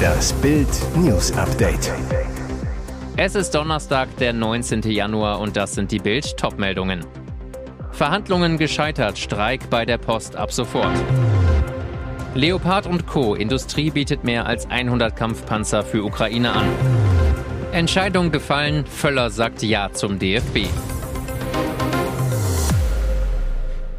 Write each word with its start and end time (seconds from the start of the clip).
Das 0.00 0.32
Bild 0.34 0.68
News 0.96 1.32
Update. 1.36 1.92
Es 3.16 3.34
ist 3.34 3.54
Donnerstag, 3.54 4.08
der 4.16 4.32
19. 4.32 4.82
Januar 4.82 5.40
und 5.40 5.56
das 5.56 5.74
sind 5.74 5.90
die 5.92 5.98
Bild 5.98 6.36
Topmeldungen. 6.36 7.04
Verhandlungen 7.92 8.56
gescheitert, 8.56 9.18
Streik 9.18 9.68
bei 9.68 9.84
der 9.84 9.98
Post 9.98 10.36
ab 10.36 10.52
sofort. 10.52 10.96
Leopard 12.34 12.86
und 12.86 13.06
Co. 13.06 13.34
Industrie 13.34 13.90
bietet 13.90 14.24
mehr 14.24 14.46
als 14.46 14.70
100 14.70 15.14
Kampfpanzer 15.14 15.82
für 15.82 16.04
Ukraine 16.04 16.52
an. 16.52 16.64
Entscheidung 17.72 18.30
gefallen, 18.30 18.86
Völler 18.86 19.30
sagt 19.30 19.62
Ja 19.62 19.92
zum 19.92 20.18
DFB. 20.18 20.68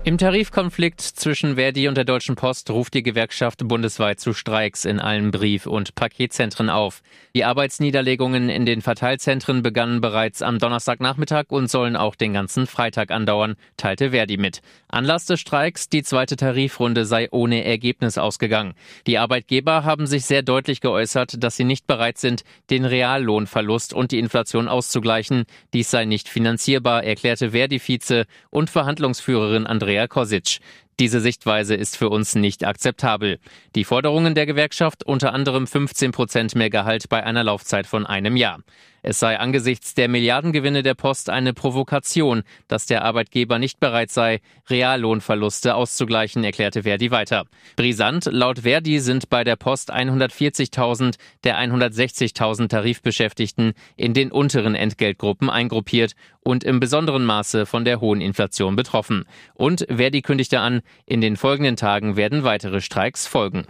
Im 0.04 0.18
Tarifkonflikt 0.18 1.00
zwischen 1.00 1.58
Verdi 1.58 1.88
und 1.88 1.96
der 1.96 2.06
Deutschen 2.06 2.36
Post 2.36 2.72
ruft 2.72 2.96
die 2.96 3.04
Gewerkschaft 3.04 3.60
bundesweit 3.68 4.20
zu 4.20 4.34
Streiks 4.34 4.84
in 4.84 5.00
allen 5.00 5.30
Brief- 5.30 5.68
und 5.68 5.94
Paketzentren 5.94 6.72
auf. 6.72 7.04
Die 7.36 7.46
Arbeitsniederlegungen 7.46 8.50
in 8.50 8.66
den 8.66 8.82
Verteilzentren 8.82 9.62
begannen 9.62 10.02
bereits 10.02 10.42
am 10.42 10.58
Donnerstagnachmittag 10.58 11.46
und 11.50 11.70
sollen 11.70 11.96
auch 11.96 12.16
den 12.16 12.34
ganzen 12.34 12.66
Freitag 12.66 13.12
andauern, 13.12 13.58
teilte 13.78 14.10
Verdi 14.10 14.38
mit. 14.38 14.64
Anlass 14.88 15.28
des 15.28 15.40
Streiks, 15.40 15.88
die 15.88 16.02
zweite 16.02 16.36
Tarifrunde 16.36 17.06
sei 17.06 17.28
ohne 17.30 17.64
Ergebnis 17.64 18.18
ausgegangen. 18.18 18.74
Die 19.06 19.20
Arbeitgeber 19.20 19.84
haben 19.84 20.08
sich 20.08 20.26
sehr 20.26 20.42
deutlich 20.42 20.82
geäußert, 20.82 21.44
dass 21.44 21.58
sie 21.58 21.64
nicht 21.64 21.86
bereit 21.86 22.18
sind, 22.18 22.44
den 22.72 22.86
Reallohnverlust 22.86 23.94
und 23.94 24.12
die 24.12 24.20
Inflation 24.20 24.68
auszugleichen. 24.68 25.44
Dies 25.74 25.92
sei 25.92 26.06
nicht 26.06 26.28
finanzierbar, 26.28 27.04
erklärte 27.04 27.52
Verdi-Vize 27.52 28.26
und 28.50 28.72
Verhandlungsführerin 28.72 29.68
Andrea 29.68 29.91
Andrea 29.92 30.08
Kosic. 30.08 30.60
Diese 31.00 31.20
Sichtweise 31.20 31.76
ist 31.76 31.98
für 31.98 32.10
uns 32.10 32.36
nicht 32.36 32.64
akzeptabel. 32.66 33.40
Die 33.76 33.84
Forderungen 33.84 34.36
der 34.36 34.46
Gewerkschaft 34.46 35.04
unter 35.04 35.34
anderem 35.34 35.66
15 35.66 36.12
Prozent 36.12 36.56
mehr 36.56 36.70
Gehalt 36.70 37.10
bei 37.10 37.24
einer 37.24 37.44
Laufzeit 37.44 37.88
von 37.88 38.06
einem 38.06 38.36
Jahr. 38.36 38.60
Es 39.04 39.20
sei 39.20 39.40
angesichts 39.40 39.96
der 39.96 40.08
Milliardengewinne 40.08 40.84
der 40.84 40.94
Post 40.94 41.32
eine 41.32 41.54
Provokation, 41.54 42.44
dass 42.68 42.86
der 42.86 43.04
Arbeitgeber 43.04 43.58
nicht 43.58 43.80
bereit 43.80 44.12
sei, 44.12 44.42
Reallohnverluste 44.70 45.74
auszugleichen, 45.74 46.44
erklärte 46.44 46.84
Verdi 46.84 47.10
weiter. 47.10 47.46
Brisant, 47.76 48.26
laut 48.32 48.60
Verdi 48.60 49.00
sind 49.00 49.30
bei 49.30 49.44
der 49.44 49.56
Post 49.56 49.92
140.000 49.92 51.16
der 51.44 51.60
160.000 51.60 52.68
Tarifbeschäftigten 52.68 53.74
in 53.96 54.14
den 54.14 54.32
unteren 54.32 54.76
Entgeltgruppen 54.76 55.50
eingruppiert 55.50 56.14
und 56.42 56.64
im 56.64 56.80
besonderen 56.80 57.26
Maße 57.26 57.66
von 57.66 57.86
der 57.86 58.02
hohen 58.02 58.22
Inflation 58.22 58.76
betroffen. 58.76 59.26
Und 59.56 59.86
Verdi 59.90 60.22
kündigte 60.22 60.60
an, 60.60 60.81
in 61.06 61.22
den 61.22 61.38
folgenden 61.38 61.76
Tagen 61.76 62.16
werden 62.16 62.44
weitere 62.44 62.82
Streiks 62.82 63.28
folgen. 63.28 63.68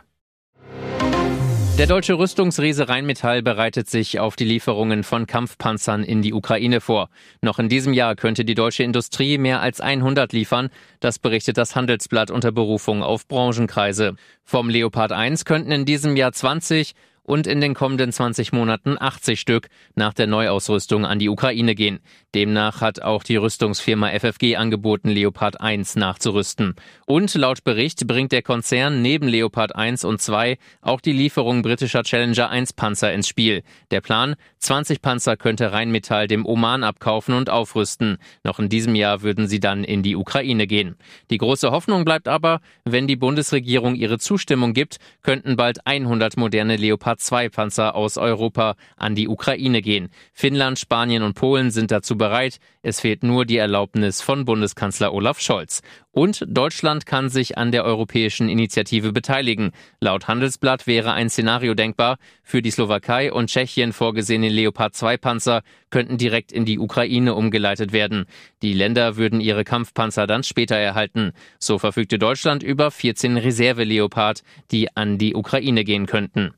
Der 1.77 1.87
deutsche 1.87 2.19
Rüstungsriese 2.19 2.89
Rheinmetall 2.89 3.41
bereitet 3.41 3.89
sich 3.89 4.19
auf 4.19 4.35
die 4.35 4.43
Lieferungen 4.43 5.03
von 5.03 5.25
Kampfpanzern 5.25 6.03
in 6.03 6.21
die 6.21 6.33
Ukraine 6.33 6.79
vor. 6.79 7.09
Noch 7.41 7.57
in 7.57 7.69
diesem 7.69 7.93
Jahr 7.93 8.15
könnte 8.15 8.45
die 8.45 8.53
deutsche 8.53 8.83
Industrie 8.83 9.39
mehr 9.39 9.61
als 9.61 9.81
100 9.81 10.31
liefern. 10.31 10.69
Das 10.99 11.17
berichtet 11.17 11.57
das 11.57 11.75
Handelsblatt 11.75 12.29
unter 12.29 12.51
Berufung 12.51 13.01
auf 13.01 13.27
Branchenkreise. 13.27 14.15
Vom 14.43 14.69
Leopard 14.69 15.11
1 15.11 15.43
könnten 15.45 15.71
in 15.71 15.85
diesem 15.85 16.15
Jahr 16.15 16.33
20, 16.33 16.93
und 17.23 17.47
in 17.47 17.61
den 17.61 17.73
kommenden 17.73 18.11
20 18.11 18.51
Monaten 18.51 18.97
80 18.99 19.39
Stück 19.39 19.69
nach 19.95 20.13
der 20.13 20.27
Neuausrüstung 20.27 21.05
an 21.05 21.19
die 21.19 21.29
Ukraine 21.29 21.75
gehen. 21.75 21.99
Demnach 22.33 22.81
hat 22.81 23.01
auch 23.01 23.23
die 23.23 23.35
Rüstungsfirma 23.35 24.09
FFG 24.09 24.55
angeboten, 24.55 25.09
Leopard 25.09 25.59
1 25.59 25.95
nachzurüsten. 25.95 26.75
Und 27.05 27.33
laut 27.35 27.63
Bericht 27.63 28.07
bringt 28.07 28.31
der 28.31 28.41
Konzern 28.41 29.01
neben 29.01 29.27
Leopard 29.27 29.75
1 29.75 30.05
und 30.05 30.21
2 30.21 30.57
auch 30.81 31.01
die 31.01 31.11
Lieferung 31.11 31.61
britischer 31.61 32.03
Challenger 32.03 32.49
1 32.49 32.73
Panzer 32.73 33.13
ins 33.13 33.27
Spiel. 33.27 33.63
Der 33.91 34.01
Plan, 34.01 34.35
20 34.59 35.01
Panzer 35.01 35.37
könnte 35.37 35.71
Rheinmetall 35.71 36.27
dem 36.27 36.45
Oman 36.45 36.83
abkaufen 36.83 37.33
und 37.35 37.49
aufrüsten. 37.49 38.17
Noch 38.43 38.59
in 38.59 38.69
diesem 38.69 38.95
Jahr 38.95 39.21
würden 39.21 39.47
sie 39.47 39.59
dann 39.59 39.83
in 39.83 40.03
die 40.03 40.15
Ukraine 40.15 40.67
gehen. 40.67 40.95
Die 41.29 41.37
große 41.37 41.71
Hoffnung 41.71 42.05
bleibt 42.05 42.27
aber, 42.27 42.61
wenn 42.85 43.07
die 43.07 43.15
Bundesregierung 43.15 43.95
ihre 43.95 44.19
Zustimmung 44.19 44.73
gibt, 44.73 44.97
könnten 45.21 45.55
bald 45.55 45.85
100 45.85 46.37
moderne 46.37 46.77
Leopard 46.77 47.10
Leopard-2-Panzer 47.11 47.95
aus 47.95 48.17
Europa 48.17 48.75
an 48.95 49.15
die 49.15 49.27
Ukraine 49.27 49.81
gehen. 49.81 50.09
Finnland, 50.33 50.79
Spanien 50.79 51.23
und 51.23 51.33
Polen 51.33 51.71
sind 51.71 51.91
dazu 51.91 52.17
bereit. 52.17 52.57
Es 52.81 52.99
fehlt 52.99 53.23
nur 53.23 53.45
die 53.45 53.57
Erlaubnis 53.57 54.21
von 54.21 54.45
Bundeskanzler 54.45 55.13
Olaf 55.13 55.39
Scholz. 55.39 55.81
Und 56.11 56.43
Deutschland 56.47 57.05
kann 57.05 57.29
sich 57.29 57.57
an 57.57 57.71
der 57.71 57.85
europäischen 57.85 58.49
Initiative 58.49 59.13
beteiligen. 59.13 59.71
Laut 59.99 60.27
Handelsblatt 60.27 60.87
wäre 60.87 61.13
ein 61.13 61.29
Szenario 61.29 61.73
denkbar. 61.73 62.17
Für 62.43 62.61
die 62.61 62.71
Slowakei 62.71 63.31
und 63.31 63.49
Tschechien 63.49 63.93
vorgesehene 63.93 64.49
Leopard 64.49 64.95
2 64.95 65.17
Panzer 65.17 65.61
könnten 65.89 66.17
direkt 66.17 66.51
in 66.51 66.65
die 66.65 66.79
Ukraine 66.79 67.35
umgeleitet 67.35 67.93
werden. 67.93 68.25
Die 68.61 68.73
Länder 68.73 69.15
würden 69.15 69.41
ihre 69.41 69.63
Kampfpanzer 69.63 70.27
dann 70.27 70.43
später 70.43 70.75
erhalten. 70.75 71.31
So 71.59 71.77
verfügte 71.77 72.17
Deutschland 72.17 72.63
über 72.63 72.91
14 72.91 73.37
Reserve 73.37 73.83
Leopard, 73.83 74.43
die 74.71 74.95
an 74.95 75.17
die 75.17 75.35
Ukraine 75.35 75.83
gehen 75.83 76.07
könnten. 76.07 76.53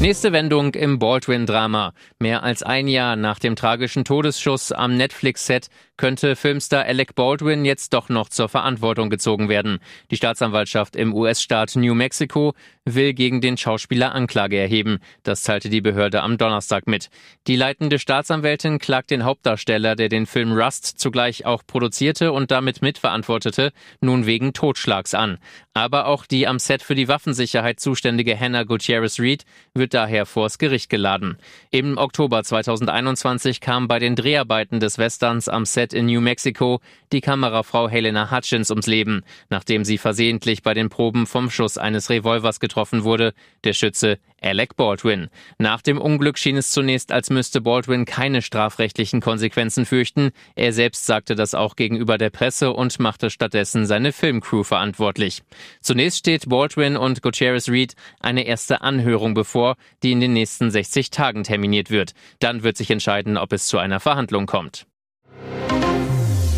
Nächste 0.00 0.32
Wendung 0.32 0.74
im 0.74 0.98
Baldwin-Drama. 0.98 1.94
Mehr 2.18 2.42
als 2.42 2.62
ein 2.62 2.88
Jahr 2.88 3.16
nach 3.16 3.38
dem 3.38 3.56
tragischen 3.56 4.04
Todesschuss 4.04 4.70
am 4.70 4.96
Netflix-Set 4.96 5.68
könnte 5.96 6.36
Filmstar 6.36 6.84
Alec 6.84 7.14
Baldwin 7.14 7.64
jetzt 7.64 7.94
doch 7.94 8.08
noch 8.08 8.28
zur 8.28 8.48
Verantwortung 8.48 9.08
gezogen 9.08 9.48
werden. 9.48 9.78
Die 10.10 10.16
Staatsanwaltschaft 10.16 10.96
im 10.96 11.14
US-Staat 11.14 11.76
New 11.76 11.94
Mexico 11.94 12.54
will 12.84 13.14
gegen 13.14 13.40
den 13.40 13.56
Schauspieler 13.56 14.14
Anklage 14.14 14.58
erheben. 14.58 14.98
Das 15.22 15.42
teilte 15.42 15.70
die 15.70 15.80
Behörde 15.80 16.22
am 16.22 16.36
Donnerstag 16.36 16.86
mit. 16.86 17.08
Die 17.46 17.56
leitende 17.56 17.98
Staatsanwältin 17.98 18.78
klagt 18.78 19.10
den 19.10 19.24
Hauptdarsteller, 19.24 19.96
der 19.96 20.10
den 20.10 20.26
Film 20.26 20.52
Rust 20.52 20.98
zugleich 20.98 21.46
auch 21.46 21.62
produzierte 21.66 22.32
und 22.32 22.50
damit 22.50 22.82
mitverantwortete, 22.82 23.72
nun 24.00 24.26
wegen 24.26 24.52
Totschlags 24.52 25.14
an. 25.14 25.38
Aber 25.72 26.06
auch 26.06 26.26
die 26.26 26.46
am 26.46 26.58
Set 26.58 26.82
für 26.82 26.94
die 26.94 27.08
Waffensicherheit 27.08 27.80
zuständige 27.80 28.38
Hannah 28.38 28.64
Gutierrez 28.64 29.18
Reed 29.18 29.44
wird 29.72 29.94
daher 29.94 30.26
vors 30.26 30.58
Gericht 30.58 30.90
geladen. 30.90 31.38
Im 31.70 31.96
Oktober 31.96 32.44
2021 32.44 33.60
kam 33.60 33.88
bei 33.88 33.98
den 33.98 34.14
Dreharbeiten 34.14 34.78
des 34.78 34.98
Westerns 34.98 35.48
am 35.48 35.64
Set 35.64 35.94
in 35.94 36.06
New 36.06 36.20
Mexico 36.20 36.80
die 37.12 37.22
Kamerafrau 37.22 37.88
Helena 37.88 38.30
Hutchins 38.30 38.70
ums 38.70 38.86
Leben, 38.86 39.22
nachdem 39.48 39.84
sie 39.84 39.98
versehentlich 39.98 40.62
bei 40.62 40.74
den 40.74 40.90
Proben 40.90 41.26
vom 41.26 41.50
Schuss 41.50 41.78
eines 41.78 42.10
Revolvers 42.10 42.60
getroffen 42.60 42.73
wurde, 42.76 43.34
der 43.64 43.72
Schütze 43.72 44.18
Alec 44.40 44.76
Baldwin. 44.76 45.28
Nach 45.58 45.80
dem 45.80 45.98
Unglück 45.98 46.38
schien 46.38 46.56
es 46.56 46.70
zunächst, 46.70 47.12
als 47.12 47.30
müsste 47.30 47.60
Baldwin 47.60 48.04
keine 48.04 48.42
strafrechtlichen 48.42 49.20
Konsequenzen 49.20 49.86
fürchten. 49.86 50.30
Er 50.54 50.72
selbst 50.72 51.06
sagte 51.06 51.34
das 51.34 51.54
auch 51.54 51.76
gegenüber 51.76 52.18
der 52.18 52.30
Presse 52.30 52.72
und 52.72 52.98
machte 53.00 53.30
stattdessen 53.30 53.86
seine 53.86 54.12
Filmcrew 54.12 54.62
verantwortlich. 54.62 55.42
Zunächst 55.80 56.18
steht 56.18 56.48
Baldwin 56.48 56.96
und 56.96 57.22
Gutierrez 57.22 57.68
Reed 57.68 57.94
eine 58.20 58.46
erste 58.46 58.82
Anhörung 58.82 59.34
bevor, 59.34 59.76
die 60.02 60.12
in 60.12 60.20
den 60.20 60.34
nächsten 60.34 60.70
60 60.70 61.10
Tagen 61.10 61.44
terminiert 61.44 61.90
wird. 61.90 62.12
Dann 62.38 62.62
wird 62.62 62.76
sich 62.76 62.90
entscheiden, 62.90 63.38
ob 63.38 63.52
es 63.52 63.66
zu 63.66 63.78
einer 63.78 64.00
Verhandlung 64.00 64.46
kommt. 64.46 64.86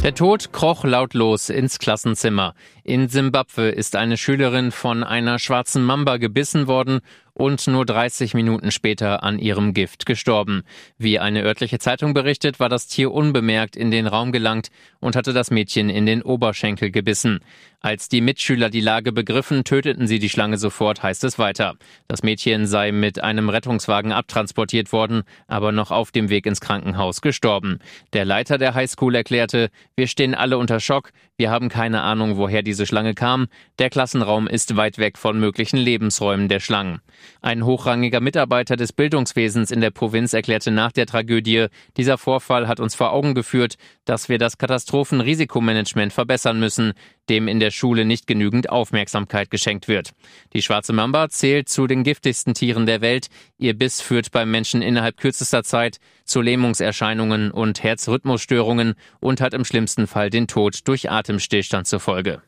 Der 0.03 0.15
Tod 0.15 0.53
kroch 0.53 0.84
lautlos 0.84 1.49
ins 1.49 1.79
Klassenzimmer. 1.79 2.55
In 2.84 3.09
Simbabwe 3.09 3.71
ist 3.71 3.97
eine 3.97 4.17
Schülerin 4.17 4.71
von 4.71 5.03
einer 5.03 5.39
schwarzen 5.39 5.83
Mamba 5.83 6.19
gebissen 6.19 6.69
worden 6.69 7.01
und 7.37 7.67
nur 7.67 7.85
30 7.85 8.33
Minuten 8.33 8.73
später 8.73 9.23
an 9.23 9.39
ihrem 9.39 9.75
Gift 9.75 10.07
gestorben. 10.07 10.63
Wie 10.97 11.19
eine 11.19 11.43
örtliche 11.43 11.79
Zeitung 11.79 12.15
berichtet, 12.15 12.59
war 12.61 12.71
das 12.71 12.87
Tier 12.87 13.13
unbemerkt 13.13 13.77
in 13.77 13.91
den 13.91 14.07
Raum 14.07 14.33
gelangt 14.33 14.71
und 15.01 15.17
hatte 15.17 15.35
das 15.35 15.51
Mädchen 15.51 15.91
in 15.91 16.07
den 16.07 16.23
Oberschenkel 16.23 16.91
gebissen. 16.91 17.41
Als 17.81 18.09
die 18.09 18.23
Mitschüler 18.23 18.71
die 18.71 18.81
Lage 18.81 19.13
begriffen, 19.13 19.63
töteten 19.63 20.07
sie 20.07 20.19
die 20.19 20.31
Schlange 20.31 20.57
sofort, 20.57 21.03
heißt 21.03 21.22
es 21.25 21.39
weiter. 21.39 21.75
Das 22.09 22.22
Mädchen 22.22 22.66
sei 22.66 22.91
mit 22.91 23.22
einem 23.22 23.51
Rettungswagen 23.51 24.13
abtransportiert 24.13 24.93
worden, 24.93 25.22
aber 25.47 25.72
noch 25.72 25.91
auf 25.91 26.10
dem 26.10 26.31
Weg 26.31 26.47
ins 26.47 26.60
Krankenhaus 26.60 27.21
gestorben. 27.21 27.78
Der 28.15 28.25
Leiter 28.25 28.57
der 28.57 28.75
Highschool 28.75 29.15
erklärte, 29.15 29.69
wir 29.95 30.07
stehen 30.07 30.34
alle 30.34 30.57
unter 30.57 30.81
Schock, 30.81 31.13
wir 31.37 31.51
haben 31.51 31.69
keine 31.69 32.01
Ahnung, 32.01 32.39
woher 32.39 32.63
diese 32.63 32.87
Schlange 32.87 33.15
kam, 33.15 33.47
der 33.78 33.91
Klassenraum 33.91 34.49
ist 34.49 34.77
weit 34.77 34.97
weg 34.97 35.19
von 35.19 35.39
möglichen 35.39 35.77
Lebensräumen 35.77 36.49
der 36.49 36.60
Schlangen. 36.60 37.03
Ein 37.43 37.65
hochrangiger 37.65 38.21
Mitarbeiter 38.21 38.77
des 38.77 38.93
Bildungswesens 38.93 39.71
in 39.71 39.81
der 39.81 39.91
Provinz 39.91 40.33
erklärte 40.33 40.71
nach 40.71 40.93
der 40.93 41.07
Tragödie, 41.07 41.67
dieser 41.97 42.19
Vorfall 42.19 42.69
hat 42.69 42.81
uns 42.81 42.95
vor 42.95 43.13
Augen 43.13 43.34
geführt, 43.34 43.77
dass 44.05 44.28
wir 44.28 44.39
das 44.39 44.59
Katastrophenrisikomanagement 44.59 46.13
verbessern 46.13 46.59
müssen, 46.59 46.93
dem 47.28 47.49
in 47.49 47.61
der 47.61 47.71
Schule 47.71 48.05
nicht 48.05 48.27
genügend 48.27 48.71
Aufmerksamkeit 48.71 49.51
geschenkt 49.51 49.89
wird. 49.89 50.13
Die 50.53 50.63
schwarze 50.63 50.93
Mamba 50.93 51.28
zählt 51.28 51.69
zu 51.69 51.87
den 51.87 52.05
giftigsten 52.05 52.55
Tieren 52.55 52.87
der 52.87 53.01
Welt. 53.01 53.29
Ihr 53.59 53.75
Biss 53.75 54.01
führt 54.01 54.31
beim 54.31 54.51
Menschen 54.51 54.83
innerhalb 54.83 55.17
kürzester 55.17 55.65
Zeit 55.65 55.99
zu 56.25 56.41
Lähmungserscheinungen 56.41 57.51
und 57.51 57.83
Herzrhythmusstörungen 57.83 58.95
und 59.21 59.41
hat 59.41 59.55
im 59.55 59.65
schlimmsten 59.65 60.07
Fall 60.07 60.31
den 60.31 60.47
Tod 60.47 60.81
durch 60.84 61.11
Atemstillstand 61.11 61.87
zur 61.87 62.01
Folge. 62.01 62.43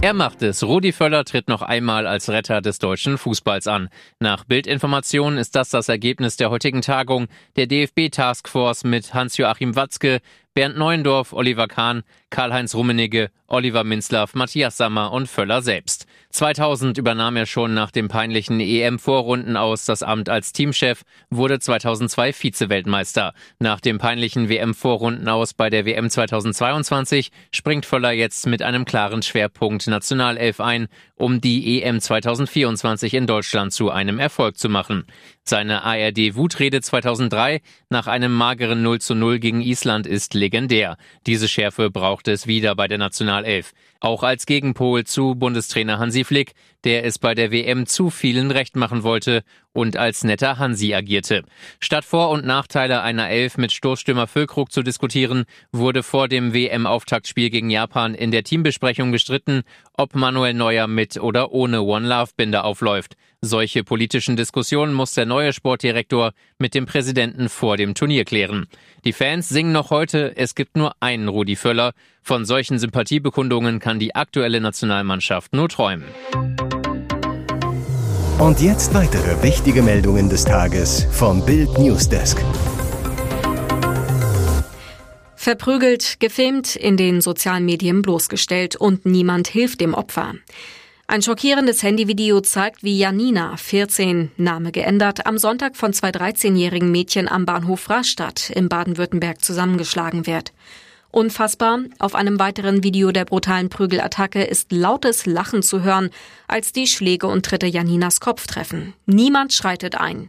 Er 0.00 0.14
macht 0.14 0.42
es. 0.42 0.62
Rudi 0.62 0.92
Völler 0.92 1.24
tritt 1.24 1.48
noch 1.48 1.60
einmal 1.60 2.06
als 2.06 2.30
Retter 2.30 2.60
des 2.60 2.78
deutschen 2.78 3.18
Fußballs 3.18 3.66
an. 3.66 3.88
Nach 4.20 4.44
Bildinformationen 4.44 5.40
ist 5.40 5.56
das 5.56 5.70
das 5.70 5.88
Ergebnis 5.88 6.36
der 6.36 6.50
heutigen 6.50 6.82
Tagung 6.82 7.26
der 7.56 7.66
DFB-Taskforce 7.66 8.84
mit 8.84 9.12
Hans-Joachim 9.12 9.74
Watzke, 9.74 10.20
Bernd 10.58 10.76
Neuendorf, 10.76 11.34
Oliver 11.34 11.68
Kahn, 11.68 12.02
Karl-Heinz 12.30 12.74
Rummenigge, 12.74 13.30
Oliver 13.46 13.84
Minzlaff, 13.84 14.34
Matthias 14.34 14.76
Sammer 14.76 15.12
und 15.12 15.28
Völler 15.28 15.62
selbst. 15.62 16.06
2000 16.30 16.98
übernahm 16.98 17.36
er 17.36 17.46
schon 17.46 17.74
nach 17.74 17.92
dem 17.92 18.08
peinlichen 18.08 18.58
EM-Vorrunden 18.58 19.56
aus 19.56 19.84
das 19.84 20.02
Amt 20.02 20.28
als 20.28 20.52
Teamchef, 20.52 21.02
wurde 21.30 21.60
2002 21.60 22.32
Vize-Weltmeister. 22.32 23.34
Nach 23.60 23.78
dem 23.78 23.98
peinlichen 23.98 24.48
WM-Vorrunden 24.48 25.28
aus 25.28 25.54
bei 25.54 25.70
der 25.70 25.86
WM 25.86 26.10
2022 26.10 27.30
springt 27.54 27.86
Völler 27.86 28.10
jetzt 28.10 28.46
mit 28.48 28.60
einem 28.60 28.84
klaren 28.84 29.22
Schwerpunkt 29.22 29.86
Nationalelf 29.86 30.60
ein, 30.60 30.88
um 31.14 31.40
die 31.40 31.82
EM 31.82 32.00
2024 32.00 33.14
in 33.14 33.28
Deutschland 33.28 33.72
zu 33.72 33.90
einem 33.90 34.18
Erfolg 34.18 34.58
zu 34.58 34.68
machen. 34.68 35.06
Seine 35.48 35.82
ARD-Wutrede 35.82 36.82
2003 36.82 37.62
nach 37.88 38.06
einem 38.06 38.34
mageren 38.34 38.82
0 38.82 39.00
zu 39.00 39.14
0 39.14 39.38
gegen 39.38 39.62
Island 39.62 40.06
ist 40.06 40.34
legendär. 40.34 40.98
Diese 41.26 41.48
Schärfe 41.48 41.90
braucht 41.90 42.28
es 42.28 42.46
wieder 42.46 42.76
bei 42.76 42.86
der 42.86 42.98
Nationalelf. 42.98 43.72
Auch 44.00 44.22
als 44.22 44.46
Gegenpol 44.46 45.02
zu 45.04 45.34
Bundestrainer 45.34 45.98
Hansi 45.98 46.22
Flick, 46.22 46.52
der 46.84 47.04
es 47.04 47.18
bei 47.18 47.34
der 47.34 47.50
WM 47.50 47.86
zu 47.86 48.10
vielen 48.10 48.52
recht 48.52 48.76
machen 48.76 49.02
wollte 49.02 49.42
und 49.72 49.96
als 49.96 50.22
netter 50.22 50.58
Hansi 50.58 50.94
agierte. 50.94 51.42
Statt 51.80 52.04
Vor- 52.04 52.30
und 52.30 52.46
Nachteile 52.46 53.02
einer 53.02 53.28
Elf 53.28 53.58
mit 53.58 53.72
Stoßstürmer 53.72 54.28
Füllkrug 54.28 54.70
zu 54.70 54.82
diskutieren, 54.82 55.44
wurde 55.72 56.04
vor 56.04 56.28
dem 56.28 56.54
WM-Auftaktspiel 56.54 57.50
gegen 57.50 57.70
Japan 57.70 58.14
in 58.14 58.30
der 58.30 58.44
Teambesprechung 58.44 59.10
gestritten, 59.10 59.62
ob 59.94 60.14
Manuel 60.14 60.54
Neuer 60.54 60.86
mit 60.86 61.16
oder 61.16 61.50
ohne 61.50 61.82
One 61.82 62.06
Love 62.06 62.30
Binder 62.36 62.64
aufläuft. 62.64 63.16
Solche 63.40 63.84
politischen 63.84 64.36
Diskussionen 64.36 64.92
muss 64.92 65.14
der 65.14 65.24
neue 65.24 65.52
Sportdirektor 65.52 66.32
mit 66.58 66.74
dem 66.74 66.86
Präsidenten 66.86 67.48
vor 67.48 67.76
dem 67.76 67.94
Turnier 67.94 68.24
klären. 68.24 68.66
Die 69.04 69.12
Fans 69.12 69.48
singen 69.48 69.70
noch 69.70 69.90
heute, 69.90 70.36
es 70.36 70.56
gibt 70.56 70.76
nur 70.76 70.96
einen 70.98 71.28
Rudi 71.28 71.54
Völler. 71.54 71.92
Von 72.20 72.44
solchen 72.44 72.80
Sympathiebekundungen 72.80 73.78
kann 73.78 73.87
die 73.96 74.14
aktuelle 74.14 74.60
Nationalmannschaft 74.60 75.54
nur 75.54 75.70
träumen. 75.70 76.08
Und 78.38 78.60
jetzt 78.60 78.92
weitere 78.92 79.42
wichtige 79.42 79.82
Meldungen 79.82 80.28
des 80.28 80.44
Tages 80.44 81.06
vom 81.10 81.44
Bild 81.44 81.78
Newsdesk. 81.78 82.44
Verprügelt, 85.34 86.20
gefilmt, 86.20 86.76
in 86.76 86.98
den 86.98 87.22
sozialen 87.22 87.64
Medien 87.64 88.02
bloßgestellt 88.02 88.76
und 88.76 89.06
niemand 89.06 89.48
hilft 89.48 89.80
dem 89.80 89.94
Opfer. 89.94 90.34
Ein 91.06 91.22
schockierendes 91.22 91.82
Handyvideo 91.82 92.42
zeigt, 92.42 92.82
wie 92.82 92.98
Janina, 92.98 93.56
14, 93.56 94.30
Name 94.36 94.72
geändert, 94.72 95.24
am 95.24 95.38
Sonntag 95.38 95.74
von 95.74 95.94
zwei 95.94 96.10
13-jährigen 96.10 96.92
Mädchen 96.92 97.28
am 97.28 97.46
Bahnhof 97.46 97.88
Rastatt 97.88 98.50
in 98.50 98.68
Baden-Württemberg 98.68 99.42
zusammengeschlagen 99.42 100.26
wird. 100.26 100.52
Unfassbar, 101.10 101.80
auf 101.98 102.14
einem 102.14 102.38
weiteren 102.38 102.82
Video 102.82 103.12
der 103.12 103.24
brutalen 103.24 103.70
Prügelattacke 103.70 104.44
ist 104.44 104.72
lautes 104.72 105.24
Lachen 105.24 105.62
zu 105.62 105.82
hören, 105.82 106.10
als 106.46 106.72
die 106.72 106.86
Schläge 106.86 107.26
und 107.26 107.46
Tritte 107.46 107.66
Janinas 107.66 108.20
Kopf 108.20 108.46
treffen. 108.46 108.92
Niemand 109.06 109.54
schreitet 109.54 109.94
ein. 109.94 110.28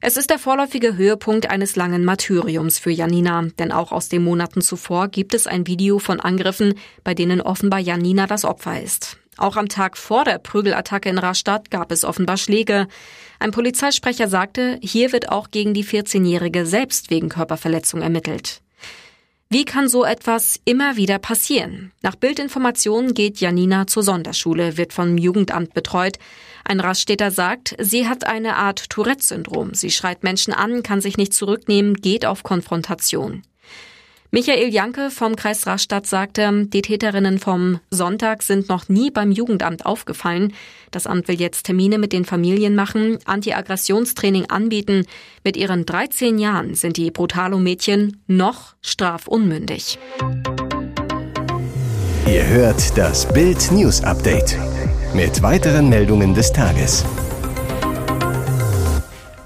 Es 0.00 0.16
ist 0.16 0.30
der 0.30 0.40
vorläufige 0.40 0.96
Höhepunkt 0.96 1.48
eines 1.48 1.76
langen 1.76 2.04
Martyriums 2.04 2.80
für 2.80 2.90
Janina, 2.90 3.46
denn 3.60 3.70
auch 3.70 3.92
aus 3.92 4.08
den 4.08 4.24
Monaten 4.24 4.60
zuvor 4.60 5.06
gibt 5.06 5.32
es 5.34 5.46
ein 5.46 5.68
Video 5.68 6.00
von 6.00 6.18
Angriffen, 6.18 6.74
bei 7.04 7.14
denen 7.14 7.40
offenbar 7.40 7.78
Janina 7.78 8.26
das 8.26 8.44
Opfer 8.44 8.82
ist. 8.82 9.18
Auch 9.36 9.56
am 9.56 9.68
Tag 9.68 9.96
vor 9.96 10.24
der 10.24 10.38
Prügelattacke 10.38 11.08
in 11.08 11.18
Rastatt 11.18 11.70
gab 11.70 11.92
es 11.92 12.04
offenbar 12.04 12.36
Schläge. 12.36 12.88
Ein 13.38 13.52
Polizeisprecher 13.52 14.26
sagte, 14.26 14.80
hier 14.82 15.12
wird 15.12 15.28
auch 15.28 15.52
gegen 15.52 15.72
die 15.72 15.84
14-Jährige 15.84 16.66
selbst 16.66 17.10
wegen 17.10 17.28
Körperverletzung 17.28 18.02
ermittelt. 18.02 18.61
Wie 19.54 19.66
kann 19.66 19.86
so 19.86 20.02
etwas 20.02 20.58
immer 20.64 20.96
wieder 20.96 21.18
passieren? 21.18 21.92
Nach 22.00 22.16
Bildinformationen 22.16 23.12
geht 23.12 23.38
Janina 23.38 23.86
zur 23.86 24.02
Sonderschule, 24.02 24.78
wird 24.78 24.94
vom 24.94 25.18
Jugendamt 25.18 25.74
betreut. 25.74 26.18
Ein 26.64 26.80
Raststädter 26.80 27.30
sagt, 27.30 27.76
sie 27.78 28.08
hat 28.08 28.26
eine 28.26 28.56
Art 28.56 28.88
Tourette-Syndrom. 28.88 29.74
Sie 29.74 29.90
schreit 29.90 30.22
Menschen 30.22 30.54
an, 30.54 30.82
kann 30.82 31.02
sich 31.02 31.18
nicht 31.18 31.34
zurücknehmen, 31.34 31.96
geht 31.96 32.24
auf 32.24 32.44
Konfrontation. 32.44 33.42
Michael 34.34 34.72
Janke 34.72 35.10
vom 35.10 35.36
Kreis 35.36 35.66
Rastatt 35.66 36.06
sagte, 36.06 36.64
die 36.64 36.80
Täterinnen 36.80 37.38
vom 37.38 37.80
Sonntag 37.90 38.42
sind 38.42 38.66
noch 38.66 38.88
nie 38.88 39.10
beim 39.10 39.30
Jugendamt 39.30 39.84
aufgefallen. 39.84 40.54
Das 40.90 41.06
Amt 41.06 41.28
will 41.28 41.38
jetzt 41.38 41.64
Termine 41.64 41.98
mit 41.98 42.14
den 42.14 42.24
Familien 42.24 42.74
machen, 42.74 43.18
Anti-Aggressionstraining 43.26 44.46
anbieten. 44.48 45.04
Mit 45.44 45.58
ihren 45.58 45.84
13 45.84 46.38
Jahren 46.38 46.74
sind 46.74 46.96
die 46.96 47.10
Brutalo-Mädchen 47.10 48.22
noch 48.26 48.74
strafunmündig. 48.80 49.98
Ihr 52.26 52.46
hört 52.46 52.96
das 52.96 53.30
Bild 53.34 53.70
News 53.70 54.02
Update 54.02 54.56
mit 55.12 55.42
weiteren 55.42 55.90
Meldungen 55.90 56.32
des 56.32 56.50
Tages. 56.50 57.04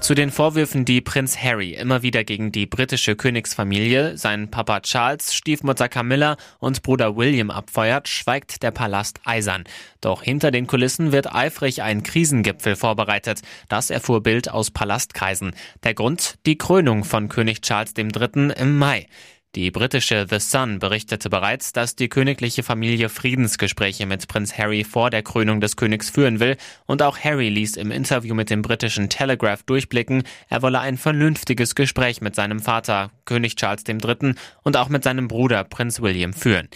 Zu 0.07 0.15
den 0.15 0.31
Vorwürfen, 0.31 0.85
die 0.85 1.01
Prinz 1.01 1.37
Harry 1.37 1.73
immer 1.73 2.01
wieder 2.01 2.23
gegen 2.23 2.53
die 2.53 2.65
britische 2.65 3.17
Königsfamilie, 3.17 4.17
seinen 4.17 4.49
Papa 4.49 4.79
Charles, 4.79 5.35
Stiefmutter 5.35 5.89
Camilla 5.89 6.37
und 6.59 6.81
Bruder 6.81 7.17
William 7.17 7.51
abfeuert, 7.51 8.07
schweigt 8.07 8.63
der 8.63 8.71
Palast 8.71 9.19
eisern. 9.25 9.65
Doch 9.99 10.23
hinter 10.23 10.49
den 10.49 10.65
Kulissen 10.65 11.11
wird 11.11 11.35
eifrig 11.35 11.81
ein 11.81 12.03
Krisengipfel 12.03 12.77
vorbereitet. 12.77 13.41
Das 13.67 13.89
erfuhr 13.89 14.23
Bild 14.23 14.49
aus 14.49 14.71
Palastkreisen. 14.71 15.53
Der 15.83 15.93
Grund? 15.93 16.35
Die 16.45 16.57
Krönung 16.57 17.03
von 17.03 17.27
König 17.27 17.59
Charles 17.59 17.91
III. 17.97 18.53
im 18.57 18.77
Mai. 18.77 19.07
Die 19.55 19.71
britische 19.71 20.27
The 20.29 20.39
Sun 20.39 20.77
berichtete 20.77 21.29
bereits, 21.29 21.73
dass 21.73 21.95
die 21.95 22.09
königliche 22.09 22.63
Familie 22.63 23.09
Friedensgespräche 23.09 24.05
mit 24.05 24.27
Prinz 24.27 24.57
Harry 24.57 24.83
vor 24.83 25.09
der 25.09 25.23
Krönung 25.23 25.61
des 25.61 25.75
Königs 25.75 26.09
führen 26.09 26.39
will 26.39 26.57
und 26.85 27.01
auch 27.01 27.17
Harry 27.17 27.49
ließ 27.49 27.77
im 27.77 27.89
Interview 27.89 28.35
mit 28.35 28.49
dem 28.49 28.61
britischen 28.61 29.09
Telegraph 29.09 29.63
durchblicken, 29.63 30.23
er 30.49 30.61
wolle 30.61 30.79
ein 30.79 30.97
vernünftiges 30.97 31.73
Gespräch 31.73 32.21
mit 32.21 32.35
seinem 32.35 32.59
Vater, 32.59 33.11
König 33.25 33.55
Charles 33.55 33.83
III. 33.87 34.35
und 34.63 34.77
auch 34.77 34.89
mit 34.89 35.03
seinem 35.03 35.27
Bruder 35.27 35.63
Prinz 35.63 36.01
William 36.01 36.33
führen. 36.33 36.67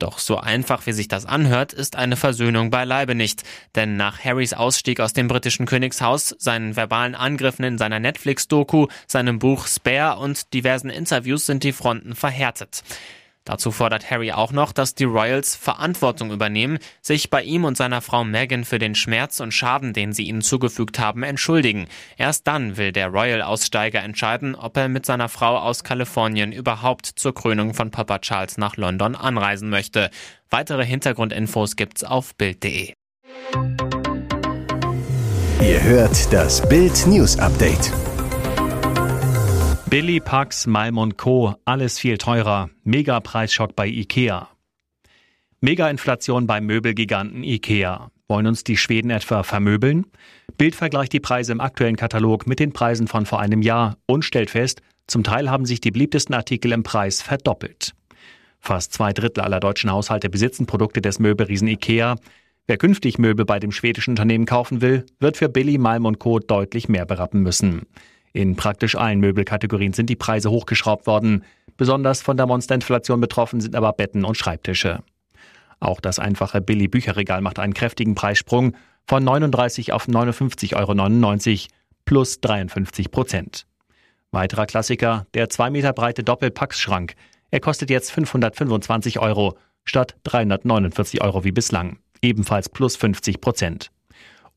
Doch 0.00 0.18
so 0.18 0.38
einfach 0.38 0.86
wie 0.86 0.92
sich 0.92 1.08
das 1.08 1.26
anhört, 1.26 1.74
ist 1.74 1.94
eine 1.94 2.16
Versöhnung 2.16 2.70
beileibe 2.70 3.14
nicht. 3.14 3.44
Denn 3.76 3.96
nach 3.96 4.24
Harrys 4.24 4.54
Ausstieg 4.54 4.98
aus 4.98 5.12
dem 5.12 5.28
britischen 5.28 5.66
Königshaus, 5.66 6.34
seinen 6.38 6.74
verbalen 6.74 7.14
Angriffen 7.14 7.64
in 7.64 7.76
seiner 7.76 8.00
Netflix-Doku, 8.00 8.86
seinem 9.06 9.38
Buch 9.38 9.66
Spare 9.66 10.18
und 10.18 10.54
diversen 10.54 10.88
Interviews 10.88 11.44
sind 11.44 11.64
die 11.64 11.72
Fronten 11.72 12.14
verhärtet. 12.14 12.82
Dazu 13.44 13.72
fordert 13.72 14.10
Harry 14.10 14.32
auch 14.32 14.52
noch, 14.52 14.72
dass 14.72 14.94
die 14.94 15.04
Royals 15.04 15.56
Verantwortung 15.56 16.30
übernehmen, 16.30 16.78
sich 17.00 17.30
bei 17.30 17.42
ihm 17.42 17.64
und 17.64 17.76
seiner 17.76 18.00
Frau 18.00 18.22
Meghan 18.22 18.64
für 18.64 18.78
den 18.78 18.94
Schmerz 18.94 19.40
und 19.40 19.52
Schaden, 19.52 19.92
den 19.92 20.12
sie 20.12 20.24
ihnen 20.24 20.42
zugefügt 20.42 20.98
haben, 20.98 21.22
entschuldigen. 21.22 21.86
Erst 22.16 22.46
dann 22.46 22.76
will 22.76 22.92
der 22.92 23.08
Royal-Aussteiger 23.08 24.00
entscheiden, 24.02 24.54
ob 24.54 24.76
er 24.76 24.88
mit 24.88 25.06
seiner 25.06 25.28
Frau 25.28 25.58
aus 25.58 25.84
Kalifornien 25.84 26.52
überhaupt 26.52 27.06
zur 27.06 27.34
Krönung 27.34 27.74
von 27.74 27.90
Papa 27.90 28.18
Charles 28.18 28.58
nach 28.58 28.76
London 28.76 29.14
anreisen 29.14 29.70
möchte. 29.70 30.10
Weitere 30.50 30.84
Hintergrundinfos 30.84 31.76
gibt's 31.76 32.04
auf 32.04 32.34
Bild.de. 32.34 32.92
Ihr 35.62 35.82
hört 35.82 36.32
das 36.32 36.66
Bild 36.68 37.06
News 37.06 37.38
Update. 37.38 37.92
Billy, 39.90 40.20
Pax, 40.20 40.68
Malm 40.68 41.16
Co. 41.16 41.56
Alles 41.64 41.98
viel 41.98 42.16
teurer. 42.16 42.70
Mega-Preisschock 42.84 43.74
bei 43.74 43.88
IKEA. 43.88 44.48
Mega-Inflation 45.60 46.46
beim 46.46 46.64
Möbelgiganten 46.66 47.42
IKEA. 47.42 48.12
Wollen 48.28 48.46
uns 48.46 48.62
die 48.62 48.76
Schweden 48.76 49.10
etwa 49.10 49.42
vermöbeln? 49.42 50.06
Bild 50.56 50.76
vergleicht 50.76 51.12
die 51.12 51.18
Preise 51.18 51.50
im 51.50 51.60
aktuellen 51.60 51.96
Katalog 51.96 52.46
mit 52.46 52.60
den 52.60 52.72
Preisen 52.72 53.08
von 53.08 53.26
vor 53.26 53.40
einem 53.40 53.62
Jahr 53.62 53.96
und 54.06 54.24
stellt 54.24 54.50
fest, 54.50 54.80
zum 55.08 55.24
Teil 55.24 55.50
haben 55.50 55.66
sich 55.66 55.80
die 55.80 55.90
beliebtesten 55.90 56.36
Artikel 56.36 56.70
im 56.70 56.84
Preis 56.84 57.20
verdoppelt. 57.20 57.92
Fast 58.60 58.92
zwei 58.92 59.12
Drittel 59.12 59.42
aller 59.42 59.58
deutschen 59.58 59.90
Haushalte 59.90 60.30
besitzen 60.30 60.66
Produkte 60.66 61.00
des 61.00 61.18
Möbelriesen 61.18 61.66
IKEA. 61.66 62.14
Wer 62.68 62.76
künftig 62.76 63.18
Möbel 63.18 63.44
bei 63.44 63.58
dem 63.58 63.72
schwedischen 63.72 64.10
Unternehmen 64.10 64.46
kaufen 64.46 64.82
will, 64.82 65.04
wird 65.18 65.36
für 65.36 65.48
Billy, 65.48 65.78
Malm 65.78 66.16
Co. 66.20 66.38
deutlich 66.38 66.88
mehr 66.88 67.06
berappen 67.06 67.40
müssen. 67.42 67.86
In 68.32 68.56
praktisch 68.56 68.94
allen 68.96 69.20
Möbelkategorien 69.20 69.92
sind 69.92 70.08
die 70.08 70.16
Preise 70.16 70.50
hochgeschraubt 70.50 71.06
worden. 71.06 71.44
Besonders 71.76 72.22
von 72.22 72.36
der 72.36 72.46
Monsterinflation 72.46 73.20
betroffen 73.20 73.60
sind 73.60 73.74
aber 73.74 73.92
Betten 73.92 74.24
und 74.24 74.36
Schreibtische. 74.36 75.02
Auch 75.80 76.00
das 76.00 76.18
einfache 76.18 76.60
Billy-Bücherregal 76.60 77.40
macht 77.40 77.58
einen 77.58 77.74
kräftigen 77.74 78.14
Preissprung 78.14 78.76
von 79.06 79.24
39 79.24 79.92
auf 79.92 80.06
59,99 80.06 80.76
Euro 80.76 81.68
plus 82.04 82.40
53 82.40 83.10
Prozent. 83.10 83.66
Weiterer 84.30 84.66
Klassiker, 84.66 85.26
der 85.34 85.48
2 85.48 85.70
Meter 85.70 85.92
breite 85.92 86.22
Doppelpackschrank. 86.22 87.14
Er 87.50 87.60
kostet 87.60 87.90
jetzt 87.90 88.12
525 88.12 89.18
Euro 89.18 89.56
statt 89.84 90.16
349 90.24 91.22
Euro 91.22 91.42
wie 91.44 91.52
bislang. 91.52 91.98
ebenfalls 92.22 92.68
plus 92.68 92.96
50 92.96 93.40
Prozent. 93.40 93.90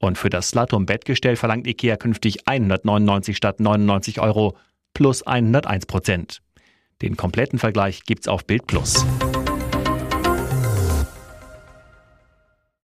Und 0.03 0.17
für 0.17 0.29
das 0.29 0.49
Slatum-Bettgestell 0.49 1.37
verlangt 1.37 1.65
IKEA 1.65 1.95
künftig 1.95 2.45
199 2.45 3.37
statt 3.37 3.61
99 3.61 4.19
Euro 4.19 4.57
plus 4.93 5.23
101 5.23 5.85
Prozent. 5.85 6.41
Den 7.01 7.15
kompletten 7.15 7.57
Vergleich 7.57 8.03
gibt's 8.03 8.27
auf 8.27 8.43
Bild 8.43 8.67
Plus. 8.67 9.05